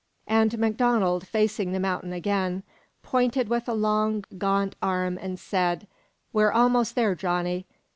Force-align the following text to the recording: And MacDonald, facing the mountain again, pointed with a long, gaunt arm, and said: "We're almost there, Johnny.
And 0.25 0.57
MacDonald, 0.57 1.27
facing 1.27 1.73
the 1.73 1.79
mountain 1.79 2.11
again, 2.11 2.63
pointed 3.03 3.49
with 3.49 3.69
a 3.69 3.75
long, 3.75 4.23
gaunt 4.35 4.75
arm, 4.81 5.19
and 5.21 5.39
said: 5.39 5.85
"We're 6.33 6.51
almost 6.51 6.95
there, 6.95 7.13
Johnny. 7.13 7.67